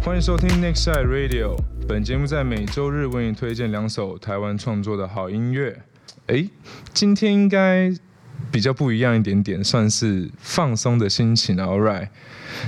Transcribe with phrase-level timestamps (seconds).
[0.00, 1.56] 欢迎收听 Next Side Radio。
[1.88, 5.82] 本节目在每周日为你推荐两首台湾创作的好音乐。
[6.28, 6.48] 哎，
[6.94, 7.92] 今天应该
[8.52, 11.56] 比较不一样一点点，算是放松的心情。
[11.56, 12.10] All right，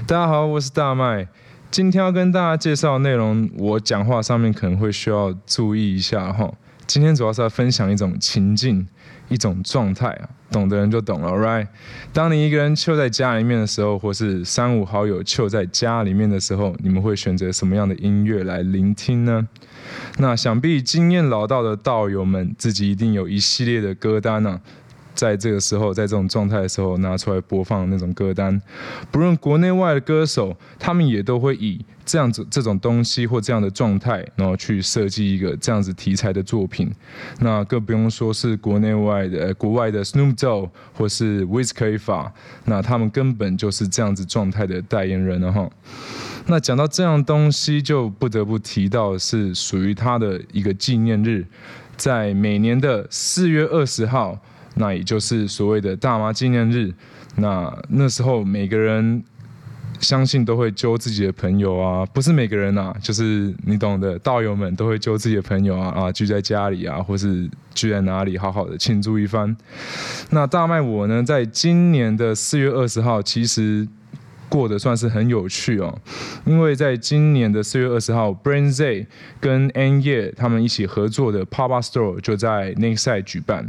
[0.09, 1.29] 大家好，我是大麦。
[1.71, 6.53] 今天要跟大家介绍的内容，我讲话上面可能会需要注意一下哈。
[6.93, 8.87] 今天主要是要分享一种情境，
[9.31, 11.67] 一种状态啊，懂的人就懂了，right？
[12.13, 19.49] 当你一个人坐在家里面的时候，或是三五好友坐在家里面的时候，你们会选择什么样的音乐来聆听呢？
[20.19, 24.61] 那想必经验老道的道友们，自己一定有一系列的歌单呢、
[25.15, 28.61] 在这个时候，在这种状态的时候拿出来播放那种歌单，
[29.11, 36.91] 不论国内外的歌手，他们也都会以这样子这种东西或这样的状态，然后去设计一个这样子题材的作品。
[37.41, 42.31] 那更不用说是国内外的、国外的 Snoop Dogg 或是 Wiz Khalifa，
[42.65, 45.69] 那他们根本就是这样子状态的代言人了哈。
[46.47, 51.47] 那讲到这样东西，就不得不提到是属于他的一个纪念日，
[51.97, 54.39] 在每年的四月二十号。
[54.75, 56.95] 那也就是所谓的大妈纪念日，
[57.37, 59.23] 那那时候每个人
[60.03, 69.57] 相信都会揪自己的朋友啊，不是每个人啊，就是你懂的，道友们都会揪自己的朋友啊啊，聚在家里啊，或是聚在哪里，好好的庆祝一番。
[70.31, 73.89] 那大麦我呢，在今年的四月二十号，其实。
[74.53, 75.99] 过得算是很有趣哦，
[76.45, 79.07] 因为在今年的四月二十号，Brain Z
[79.41, 83.67] 跟 N 叶他们一起合作的 Pop Up Store 就在 Lakeside 举办。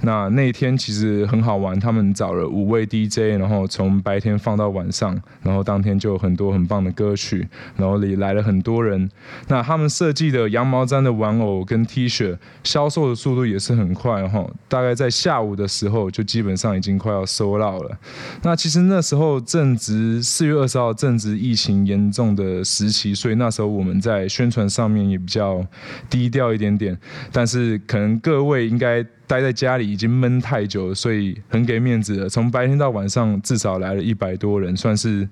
[0.00, 9.10] 那那天其实很好玩，他们找了五位 DJ，然后从白天放到晚上，然后当天就有很多很棒的歌曲，然后也来了很多人。
[9.48, 17.98] 那他们设计的羊毛毡的玩偶跟 T 恤销售的速度也是很快哈，大概在下午的时候就基本上已经快要收到了。
[18.42, 20.21] 那其实那时候正值。
[20.22, 25.66] 四月二十号正值疫情严重的时期，所以那时候我们在宣传上面也比较
[26.08, 26.96] 低调一点点。
[27.32, 32.28] 但是可能各位应该待在家里已经闷太久了，所以很给面子了。
[32.28, 35.28] 从白天到晚上，至少来了一百多人，算是。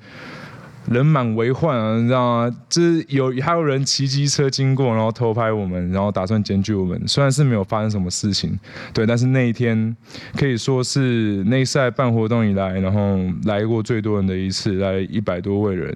[0.89, 2.57] 人满为患啊，你知道吗？
[2.69, 7.01] 就是有还有人骑机车经过，然后偷拍我们，然后打算检举我们。
[7.07, 8.59] 虽然是没有发生什么事情，
[8.93, 9.95] 对，但是那一天
[10.37, 15.95] 可以说是内赛办活动以来，然后来过最多人的一次，来一百多位人。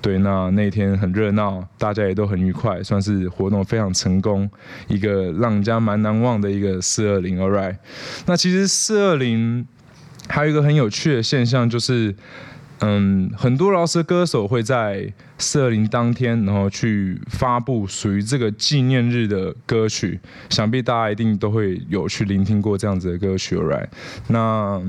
[0.00, 4.50] 对，那那一天很热闹，大家也都很愉快，算是活动非常成功，
[4.88, 7.38] 一个让人家蛮难忘的一个四二零。
[7.38, 7.76] All right，
[8.26, 9.66] 那其实四二零
[10.28, 12.16] 还有一个很有趣的现象就是。
[12.84, 20.18] 嗯，很多饶舌歌手会在四二零当天，然后去发布属于这个纪念日的歌曲。
[20.50, 23.86] 想必大家一定都会有去聆听过这样子的歌曲，right？
[24.26, 24.82] 那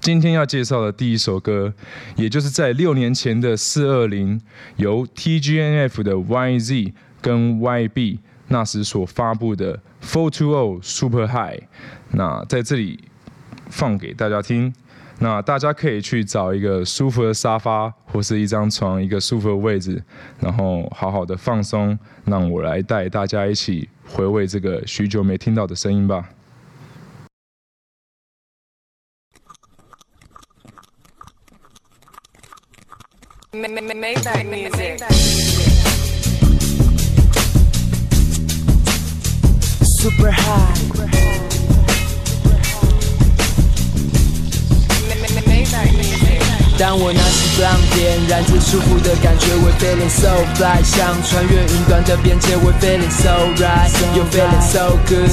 [0.00, 1.72] 今天要介绍的第一首歌，
[2.14, 4.38] 也就是在六年前的四二零，
[4.76, 6.92] 由 TGNF 的 YZ
[7.22, 11.62] 跟 YB 那时所发布的 Four Two O Super High。
[12.10, 13.00] 那在这里
[13.70, 14.74] 放给大家听。
[15.20, 20.02] 那大家可以去找一个舒服的沙发，或是一张床，一个舒服的位置，
[20.38, 21.98] 然后好好的放松。
[22.24, 26.28] 让我来带大家一起回味这个许久没听到的声音吧。
[40.00, 41.17] Super high。
[45.78, 46.07] Sorry.
[46.78, 55.26] 当我拿起 blunt 点燃着舒服的感觉，We feeling so fly，像穿越云端的边界，We feeling so right，You feeling so good，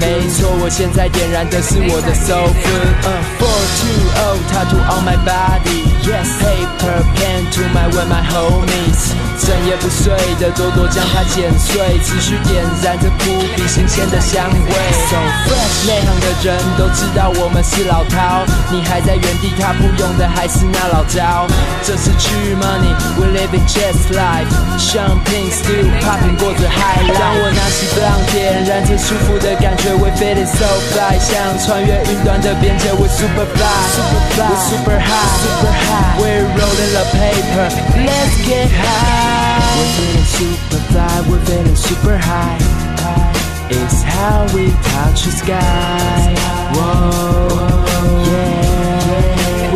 [0.00, 9.12] 没错，我现在点燃的是我的 soul food，Four two O tattoo on my body，Yes，Paper pen to my when my homies，
[9.44, 14.72] 整夜不睡的多多将它剪碎，持续点燃着扑鼻新鲜的香味
[15.12, 20.85] ，So fresh，内行的人都知道我们是老饕，你还在原地踏步用的还是那。
[20.91, 21.47] 老招，
[21.83, 27.17] 这是 G Money，We living just life，Champagne still popping 过着 high life。
[27.17, 39.91] 当我拿起 blunt，点燃着舒服的感觉，We feeling so fly，像穿越云端的边界，We super fly，super fly，We super high，super high，We're rolling the paper，Let's get high，We're
[39.97, 45.31] feeling super fly，We're feeling super high，It's how we touch the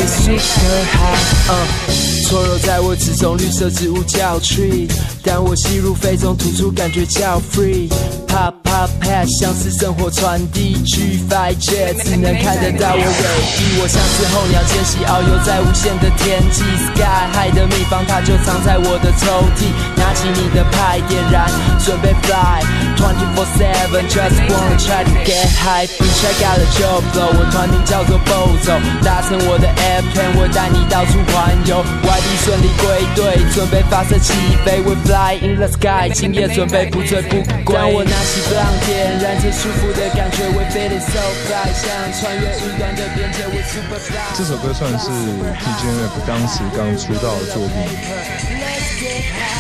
[0.07, 4.89] Super high，uh，错肉在我之中，绿色植物叫 tree。
[5.23, 7.89] 当我吸入肺中吐出，感觉叫 free。
[8.27, 10.77] Pop pop pass，像是生活传递。
[10.87, 13.81] G5 jet，只能看得到我尾翼。
[13.83, 16.63] 我像是候鸟迁徙，遨游在无限的天际。
[16.95, 19.69] Sky high 的秘方，它就藏在我的抽屉。
[19.97, 21.51] 拿起你的派，点燃，
[21.85, 22.63] 准备 fly。
[22.97, 25.87] Twenty-four seven，just wanna try to get high。
[25.87, 31.81] Check out the job flow，我团名叫做 Bozo，搭乘我的 airplane，我带你到处环游。
[32.05, 32.85] 外地顺利归
[33.17, 34.35] 队，准备发射起
[34.65, 34.83] 飞。
[34.83, 37.75] We fly in the sky，今夜准备不醉不归。
[37.75, 40.45] 当我拿起 blunt，点燃这舒服的感觉。
[40.53, 41.89] We feeling so fly，像
[42.21, 43.49] 穿越云端的边界。
[43.49, 44.21] We super fly。
[44.37, 49.60] 这首歌算是 TGNF 当时刚出道的作品。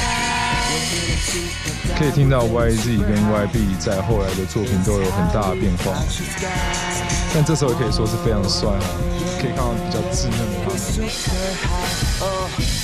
[2.00, 5.92] 可以听到 YZ 跟 YB 在后来的作品都有很大的变化，
[7.34, 8.86] 但这时候可以说是非常帅哈，
[9.38, 10.80] 可以看到比较稚嫩的他们。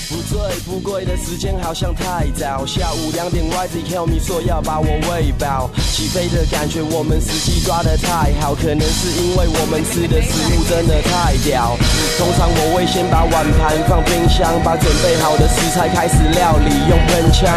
[0.09, 11.75] 不醉不归的时间好像太早，下午两点 YZ tell me 说要把我喂饱，起飞的感觉我们时机抓得太好，可能是因为我们吃的食物真的太屌。
[12.19, 17.49] 通常我会先把碗盘放冰箱，把准备好的食材开始料理，用喷枪，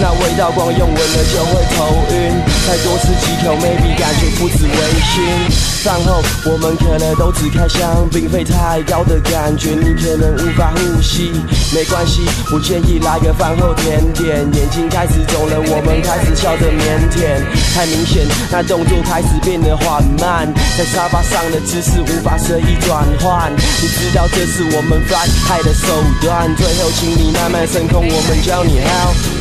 [0.00, 2.32] 那味道光用闻了就会头晕，
[2.66, 5.50] 再多吃几口 maybe 感觉不止微醺。
[5.82, 11.32] 饭后我们可能都只开箱，并非太高的感觉，你可能无法呼吸。
[11.72, 14.38] 没关系，我建议来个饭后甜点。
[14.52, 17.42] 眼睛开始肿了，我们开始笑得腼腆。
[17.74, 23.52] 太明显，那动作开始变得缓慢，在沙发上的姿势无法随意转换。
[23.54, 25.86] 你知道这是我们 fly high 的手
[26.20, 26.54] 段。
[26.56, 29.37] 最后，请你慢慢升空，我们教你 how。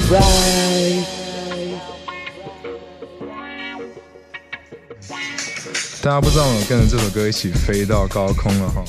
[6.02, 8.82] 大家不知道我跟着这首歌一起飞到高空了哈。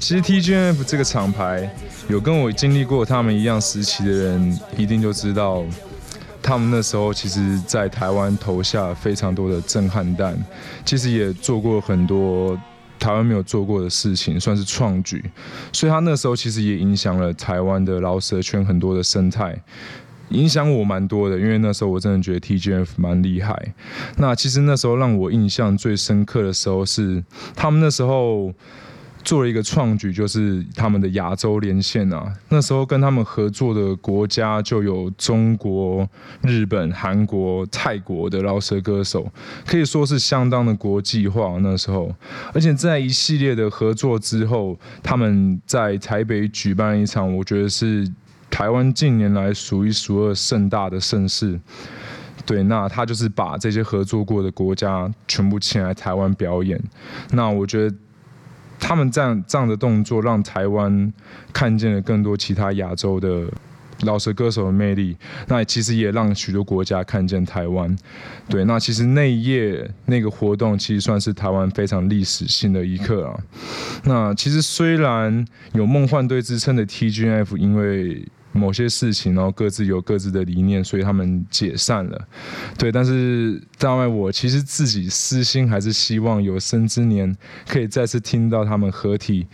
[0.00, 1.70] 其实 TGF 这个厂牌，
[2.08, 5.62] 有跟我经历过他们一样时期的人，一定就知道，
[6.42, 10.36] 他们那时候其实，在台湾投下非常多的震撼弹，
[10.84, 12.58] 其实也做过很多
[12.98, 15.24] 台湾没有做过的事情，算是创举。
[15.72, 19.58] 所以他那时候其实也影响了台湾的饶舌圈很多的生态，
[20.30, 21.38] 影响我蛮多的。
[21.38, 23.74] 因为那时候我真的觉得 TGF 蛮厉害。
[24.16, 27.22] 那其实那时候让我印象最深刻的时候是，
[27.54, 28.52] 他们那时候。
[29.26, 32.32] 做了一个创举，就是他们的亚洲连线啊。
[32.48, 36.08] 那时候跟他们合作的国家就有中国、
[36.42, 39.28] 日本、韩国、泰国的饶舌歌手，
[39.66, 41.58] 可以说是相当的国际化。
[41.60, 42.14] 那时候，
[42.54, 48.08] 而且在一系列的合作之后，他们在台北举办一场，我觉得是
[48.48, 51.58] 台湾近年来数一数二盛大的盛事。
[52.44, 56.80] 对，那他就是把这些合作过的国家全部请来台湾表演。
[57.32, 57.96] 那我觉得。
[58.78, 61.12] 他们这样这样的动作，让台湾
[61.52, 63.44] 看见了更多其他亚洲的
[64.02, 65.16] 老实歌手的魅力。
[65.48, 67.96] 那其实也让许多国家看见台湾。
[68.48, 73.40] 对，那其实那一夜那个活动，其实算是台湾非常历史性的一刻啊。
[74.04, 78.22] 那其实虽然有梦幻队之称的 T.G.F，因为
[78.56, 82.28] 某些事情，然后各自有各自的理念，所以他们解散了。
[82.78, 87.36] 对，但是当然，我其实自己私心还是希望有生之年
[87.68, 89.46] 可以再次听到他们合体，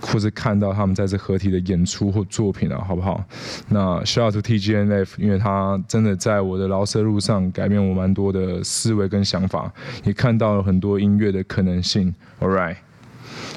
[0.00, 3.24] 或者看到他们在这合体的演出或作品啊，好不好？
[3.68, 9.72] 那 shout to TGNF，因为他真的在我的饶舌路上改变我蛮多的思维跟想法，
[10.04, 12.14] 也看到了很多音乐的可能性。
[12.40, 12.76] All right。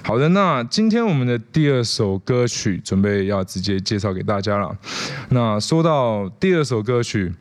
[0.03, 4.75] 好的，那今天我们的第二首歌曲准备要直接介绍给大家了。
[5.29, 7.31] 那说到第二首歌曲，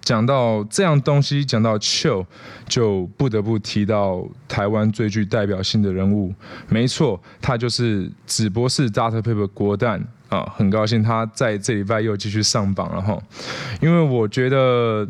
[0.00, 2.24] 讲到这样东西，讲到 chill，
[2.66, 6.34] 就不得不提到台湾最具代表性的人物。
[6.68, 9.20] 没错，他就是紫博士 Dr.
[9.20, 13.16] Pepper 国蛋啊，很高兴他在这礼拜又继续上榜了哈。
[13.80, 15.06] 因为我觉得。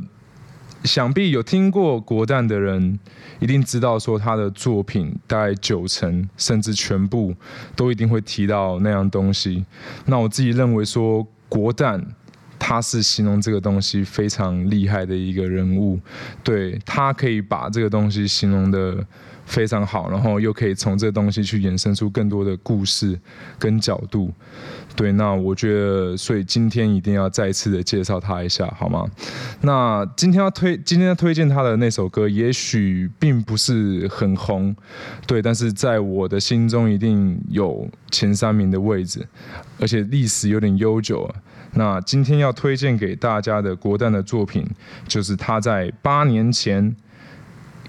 [0.86, 2.98] 想必有听过国蛋的人，
[3.40, 7.34] 一定知道说他的作品大概九成甚至全部
[7.74, 9.64] 都一定会提到那样东西。
[10.04, 12.02] 那我自己认为说国蛋
[12.68, 16.00] 他是形容这个东西非常厉害的一个人物，
[16.42, 19.06] 对，他可以把这个东西形容得
[19.44, 23.16] 非常好，然后又可以从这个东西去衍生出更多的故事
[23.56, 24.32] 跟角度。
[24.96, 29.06] 对，那我觉得，所以今天一定要再次的介绍他一下，好吗？
[29.60, 34.74] 那今天要推，今天要推荐他的那首歌，也许并不是很红，
[35.24, 39.24] 对，但是在我的心中一定有前三名的位置，
[39.78, 41.32] 而且历史有点悠久。
[41.76, 44.66] 那今天要推荐给大家的国蛋的作品，
[45.06, 46.96] 就是他在八年前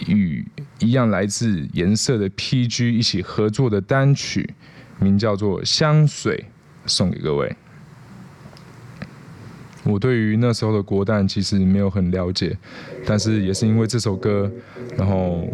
[0.08, 0.46] 与
[0.79, 4.53] 一样来自颜色的 PG 一起合作的单曲。
[5.00, 6.46] 名叫做《香水》，
[6.89, 7.56] 送给各位。
[9.84, 12.58] 我对于那时候的国蛋其实没有很了解，
[13.06, 14.51] 但是也是因为这首歌，
[14.98, 15.48] 然后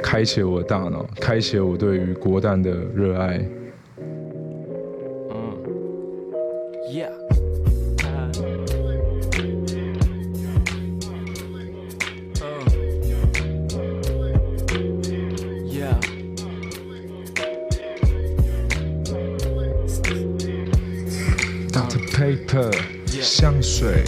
[0.00, 3.44] 开启了我的大脑，开启了我对于国蛋的热爱。
[21.72, 22.72] Paper
[23.06, 24.02] 香水。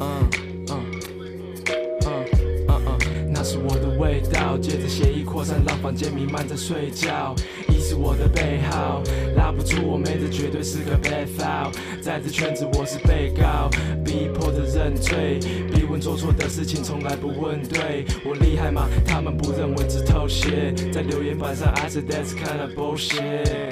[0.00, 2.24] 嗯嗯
[2.66, 4.56] 嗯嗯，那是我的味道。
[4.56, 7.34] 接着血液扩散，让房间弥漫着睡觉。
[7.68, 9.02] 一是我的背号，
[9.36, 11.70] 拉不住我妹，这绝对是个 bad foul。
[12.00, 13.68] 在这圈子我是被告，
[14.02, 15.38] 逼迫着认罪。
[15.72, 18.06] 逼问做错的事情，从来不问对。
[18.24, 18.88] 我厉害吗？
[19.06, 20.72] 他们不认为只偷窃。
[20.90, 23.67] 在留言板上，I said that's kind of bullshit。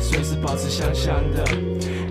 [0.00, 1.44] 随时保持香香的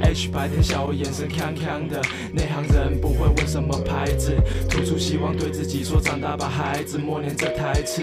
[0.03, 2.01] ，H 白天笑我眼神康康的，
[2.31, 4.35] 内行人不会问什么牌子，
[4.69, 8.01] 吐出希望对自己说，长大吧孩子，默念这台词。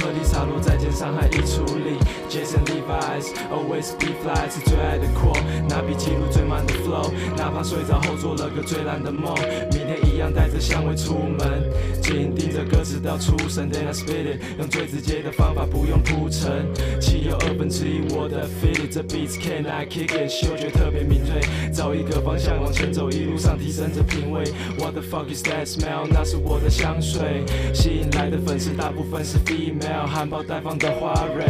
[0.00, 2.00] 颗粒洒落在肩，上，还已处理。
[2.30, 9.34] Jason Levi's always be fly 是最爱的 quote，拿笔记录最慢的 flow，哪怕睡着后做了个最烂的梦，
[9.72, 11.68] 明天一样带着香味出门。
[12.00, 16.66] 紧盯着歌词到出神，Then I spit it，用最直接的方法，不用铺陈。
[17.00, 20.30] 七有二分之一我的 feel it，这 beats can I kick it？
[20.30, 21.40] 嗅觉特别敏锐，
[21.72, 24.44] 找一个方向往前走，一路上提升着品味。
[24.78, 26.06] What the fuck is that smell？
[26.08, 29.99] 那是我的香水，吸引来的粉丝大部分是 female。
[30.06, 31.44] 含苞待放的花蕊，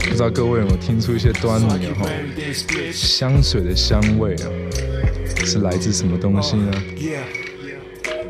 [0.00, 2.06] 不知道各位有没有听出一些端倪哈？
[2.92, 4.46] 香水的香味啊，
[5.44, 6.72] 是来自什么东西呢？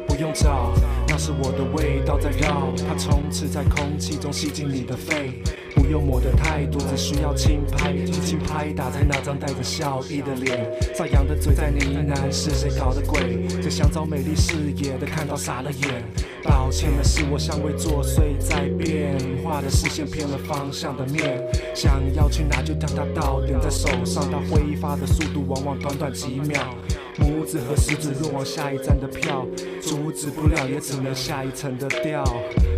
[0.06, 0.72] 不用找，
[1.08, 5.42] 那是我的味道在绕，它充斥在空气中，吸进你的肺。
[5.74, 10.70] 不用抹的太多，只需要轻拍，轻轻拍打在那张带着笑意的脸。
[10.94, 13.46] 张扬的嘴在呢喃，是谁搞的鬼？
[13.62, 16.02] 这想找美丽视野的看到傻了眼。
[16.44, 21.40] 抱歉的是我香味作祟在变化的视线偏了方向的面。
[21.74, 26.74] 想要去哪就将它到点在手上，它挥发的速度往往短短几秒。
[27.18, 29.46] 拇指和食指若往下一站的票，
[29.80, 32.24] 阻止不了也只能下一层的调。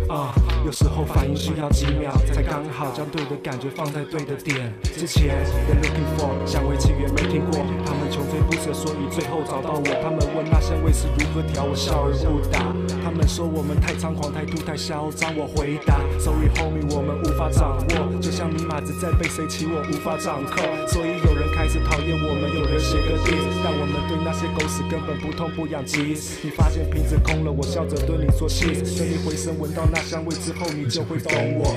[0.07, 4.73] 啊、有时候反应需要几秒，才刚好将对的感觉放在对的点。
[4.83, 9.85] 之前 They looking for 想为起源没听过，他们穷追不舍，所以最后找到我。
[10.01, 12.73] 他们问那些味是如何调，我笑而不答。
[13.03, 20.63] 他们说我们太猖狂，态度太嚣张，我回答，Sorry homie，我们无法掌握，就像密码子在被谁起，我无法掌控。
[20.87, 25.83] 所以有人开始讨厌我们，有人写个 diss，但我们对那些狗屎根本不痛不痒。
[25.83, 29.99] 其实你发现瓶子空了，我笑着对你说 c 等你回身闻到那。
[30.01, 31.75] 香味之后，你就会懂我。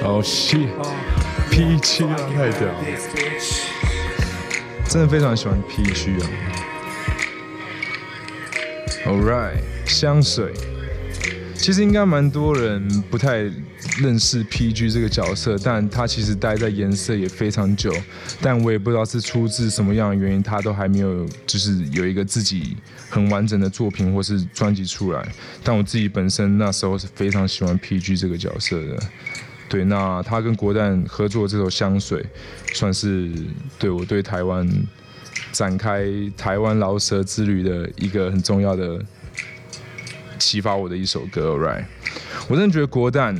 [0.00, 0.66] 哦，shit
[1.50, 2.84] PG 啊，太屌了！
[4.88, 6.24] 真的非常喜欢 PG 啊。
[9.04, 10.54] All right，香水。
[11.66, 13.38] 其实应该蛮多人不太
[14.00, 17.92] 认识 PG 这个角色，但他其实待在颜色也非常久，
[18.40, 22.76] 但我也不知道是出自什么样的原因，他都还没有就是有一个自己
[23.10, 25.28] 很完整的作品或是专辑出来。
[25.64, 28.96] 但我自己本身那时候是非常喜欢 PG 这个角色的。
[29.68, 32.24] 对，那他跟国蛋合作这首香水，
[32.74, 33.28] 算是
[33.76, 34.70] 对我对台湾
[35.50, 36.06] 展开
[36.36, 39.04] 台湾饶舌之旅的一个很重要的。
[40.46, 41.84] 启发我的一首歌，right？
[42.46, 43.36] 我真的觉得国蛋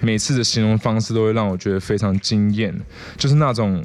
[0.00, 2.74] 每次的形容方式都会让我觉得非常惊艳，
[3.18, 3.84] 就是那种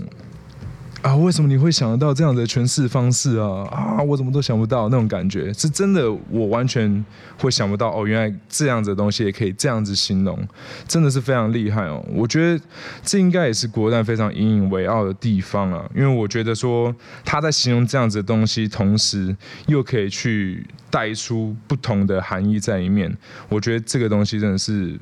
[1.01, 3.67] 啊，为什么你会想得到这样的诠释方式啊？
[3.71, 7.03] 啊，我怎么都想不到那种感觉，是真的，我完全
[7.39, 10.47] 会想不到哦，原来这样子的东西也可以这样子形容，
[10.87, 12.05] 真的是非常厉害哦。
[12.13, 12.63] 我觉得
[13.03, 19.35] 这应该也是国蛋非常引以为傲的地方啊，因为我觉得说他在形容这样子的东西，同时
[19.67, 20.65] 又可以去。
[20.91, 23.17] 带出不同的含义在里面，
[23.47, 24.99] 我觉得这个东西真的是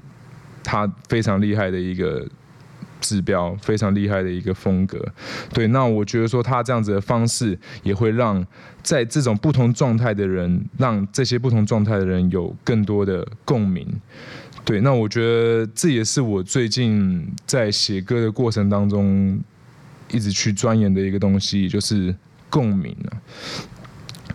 [0.63, 2.23] 他非常厉害的一个
[2.99, 5.03] 指标，非常厉害的一个风格。
[5.53, 8.45] 对，那我觉得说他这样子的方式也会让
[8.83, 13.87] 在这种不同状态的人，让这些不同状态的人有更多的共鸣。
[14.65, 19.39] 对，那我觉得这也是我最近在写歌的过程当中
[20.11, 22.13] 一直去钻研的一个东西，就是
[22.49, 23.17] 共鸣啊。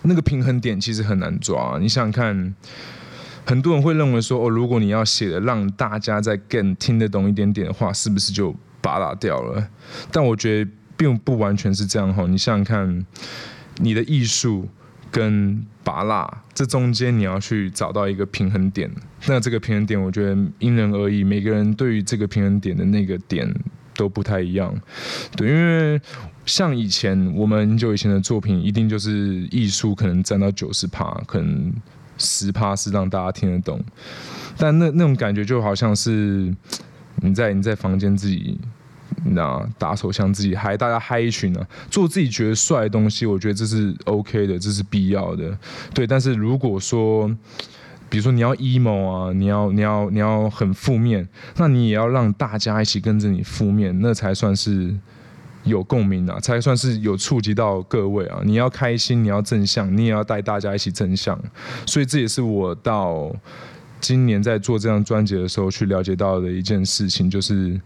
[0.02, 2.54] 那个平衡点其实很难抓，你想想看，
[3.44, 9.68] 很多人会认为说，哦，如果你要写的让大家再更听得懂一点点的话，是不是就拔拉掉了？
[10.10, 12.26] 但我觉得并不完全是这样哈。
[12.26, 13.06] 你想想看，
[13.78, 14.68] 你的艺术
[15.10, 18.90] 跟芭乐，这中间你要去找到一个平衡点。
[19.26, 23.54] 那这个平衡点，我觉得因人而异，每个人对于这个平衡点的那个点
[23.94, 24.74] 都不太一样。
[25.36, 26.00] 对，因为
[26.46, 31.72] 像以前我们很久以前的作品，一定就是艺术可能占到九十趴，可能
[32.18, 33.80] 十趴是让大家听得懂。
[34.56, 36.54] 但那那种感觉就好像是
[37.16, 38.60] 你在你在房间自己。
[39.26, 45.56] 那打手枪自己嗨，大家嗨一群呢、啊，做自己觉得帅的东西，我觉得这是 OK 的，这是必要的，
[45.94, 46.06] 对。
[46.06, 47.28] 但是如果说，
[48.10, 54.94] 比如说你要 emo 啊，你要你要你要很负面，那你也要让大家一起跟着你负面，那才算是
[55.64, 58.40] 有共鸣啊，才算是有触及到各位啊。
[58.44, 61.38] 你要开心，你要正向，你也要带大家一起正向。
[61.86, 63.34] 所以这也是我到。
[64.00, 67.80] 今年在做这张专辑的时候，去了解到的一件事情，就是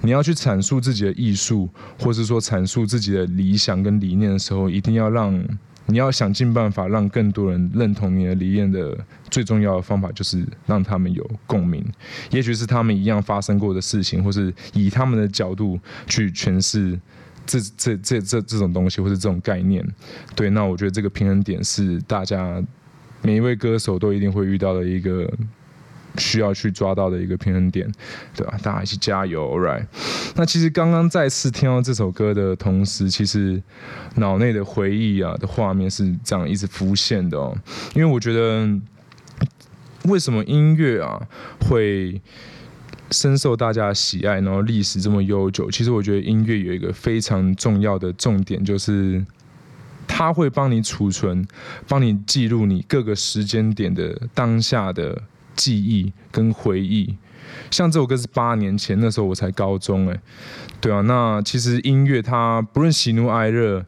[0.00, 1.68] 你要去阐述自己的艺术，
[2.00, 5.32] 或是说阐述自己的理想跟理念的时候，一定要让
[5.86, 8.98] 你要想尽办法让更多人认同你的理念的
[9.30, 11.84] 最重要的方法，就是让他们有共鸣。
[12.32, 16.98] 也许是他们一样发生过的事情，或是以他们的角度去诠释
[17.58, 19.86] 这这这这这种东西，或是这种概念。
[20.34, 22.62] 对，那我觉得这个平衡点是大家
[23.22, 25.28] 每一位歌手都一定会遇到的一个。
[26.18, 27.88] 需要去抓到的一个平衡点，
[28.34, 28.58] 对吧？
[28.64, 29.86] 大家一起加油，right？
[30.34, 33.62] 那其实刚刚再次听到这首歌的同时，其实
[34.16, 37.56] 脑内的回忆啊的画面是这样一直浮现的哦。
[37.94, 38.68] 因为我觉得，
[40.06, 41.22] 为什么音乐啊
[41.60, 42.20] 会
[43.10, 45.70] 深受大家喜爱，然后历史这么悠久？
[45.70, 49.24] 其实我觉得音乐有一个非常重要的重点，就是
[50.06, 51.46] 它会帮你储存、
[51.86, 55.22] 帮你记录你各个时间点的当下的。
[55.56, 57.14] 记忆跟回忆，
[57.70, 60.18] 像这首歌是八年前，那时候我才高中，哎，
[60.80, 63.84] 对啊，那其实音乐它不论喜怒哀乐，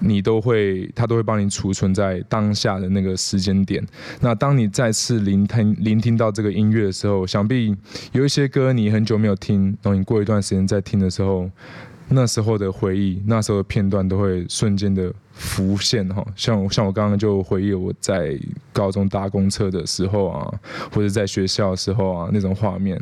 [0.00, 3.84] 你都会，它都会帮你储存在当下的那个时间点。
[4.20, 7.74] 那当你再次聆听聆听到这个音乐的时候，想必
[8.12, 11.50] 有一些歌你很久没有听，等你过一段时间再听的时候。
[12.08, 18.38] 那时候的回忆，那时候的片段都会瞬间的浮现哈，像像我刚刚就回忆我在
[18.72, 20.52] 高中搭公车的时候啊，
[20.92, 22.98] 或者在学校的时候啊那种画面，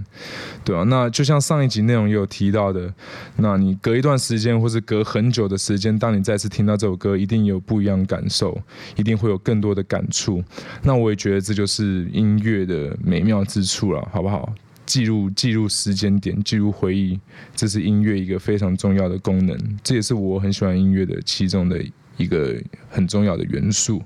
[0.64, 2.92] 对啊，那就像上一集内容也有提到的，
[3.36, 8.60] 那你隔一段时间或是隔很久的时间，当你再次听到这首歌，一定有不一样的感受，
[8.96, 10.42] 一定会有更多的感触。
[10.82, 14.52] 那我也觉得这就是音乐的美妙之处了，好不好？
[14.86, 17.20] 记录记录时间点，记录回忆，
[17.54, 19.58] 这是音乐一个非常重要的功能。
[19.82, 21.84] 这也是我很喜欢音乐的其中的
[22.16, 22.56] 一个
[22.88, 24.02] 很重要的元素。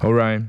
[0.00, 0.44] All right。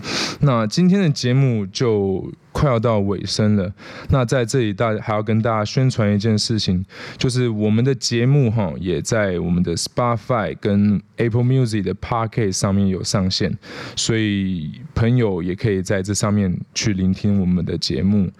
[0.40, 3.72] 那今天的节目就快要到尾声了。
[4.10, 6.84] 那在这里，大还要跟大家宣传一件事情，
[7.16, 13.56] 就是我们的节目哈也在我们的 Spotify 跟 Apple Music 的 Pocket 上面有上线，
[13.96, 18.30] 所以朋友也可以在这上面去聆听我们的节目。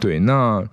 [0.00, 0.64] 对，那。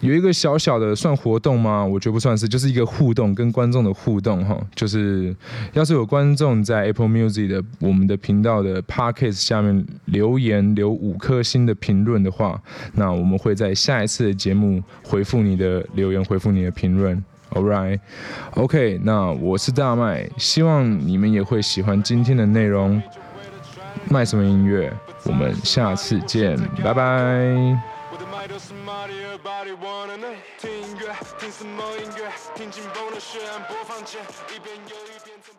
[0.00, 1.84] 有一个小小的算活动吗？
[1.84, 4.56] 我觉得不算是，就是一个互动，跟观众的互动哈。
[4.74, 5.34] 就是
[5.72, 12.60] 要是有观众在 Apple Music 的我们的频道的 Podcast 下面留言留五颗星的评论的话，
[12.94, 17.22] 那我们会在下一次的节目回复你的留言，回复你的评论。
[17.50, 23.02] All right，OK，那我是大麦，希望你们也会喜欢今天的内容。
[24.10, 24.92] 麦什么音乐？
[25.24, 27.97] 我们下次见，拜拜。
[29.38, 32.32] 有什么的耳巴里 wanna know 听音乐，听什么音乐？
[32.54, 34.22] 听紧绷的血案播放键，
[34.54, 35.57] 一遍又一遍。